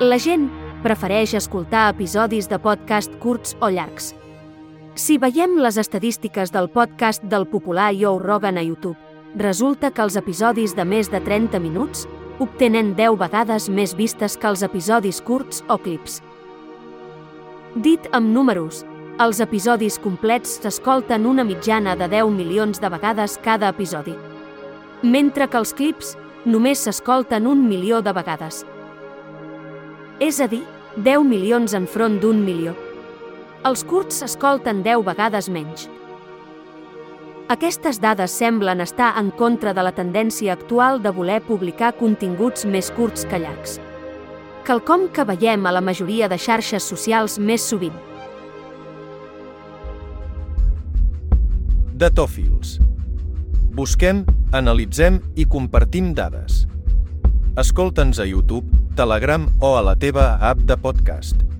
[0.00, 0.46] La gent
[0.80, 4.14] prefereix escoltar episodis de podcast curts o llargs.
[4.96, 8.96] Si veiem les estadístiques del podcast del popular Joe Rogan a YouTube,
[9.36, 12.06] resulta que els episodis de més de 30 minuts
[12.40, 16.22] obtenen 10 vegades més vistes que els episodis curts o clips.
[17.76, 18.86] Dit amb números,
[19.20, 24.16] els episodis complets s'escolten una mitjana de 10 milions de vegades cada episodi,
[25.02, 28.64] mentre que els clips només s'escolten un milió de vegades.
[30.20, 30.62] És a dir,
[30.96, 32.76] 10 milions enfront d'un milió.
[33.64, 35.88] Els curts s'escolten 10 vegades menys.
[37.50, 42.92] Aquestes dades semblen estar en contra de la tendència actual de voler publicar continguts més
[42.94, 43.80] curts que llargs
[44.70, 47.96] quelcom que veiem a la majoria de xarxes socials més sovint.
[52.00, 52.76] Datòfils.
[53.74, 54.22] Busquem,
[54.56, 56.64] analitzem i compartim dades.
[57.58, 58.68] Escolta'ns a YouTube,
[59.00, 61.59] Telegram o a la teva app de podcast.